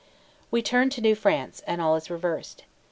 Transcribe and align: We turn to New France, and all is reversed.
We 0.49 0.63
turn 0.63 0.89
to 0.89 1.01
New 1.01 1.13
France, 1.13 1.61
and 1.67 1.79
all 1.79 1.95
is 1.95 2.09
reversed. 2.09 2.63